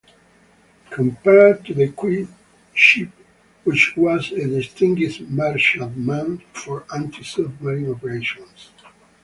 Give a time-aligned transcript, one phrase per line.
[0.89, 3.11] Compare to the Q-ship,
[3.65, 8.71] which was a disguised merchantman for anti-submarine operations.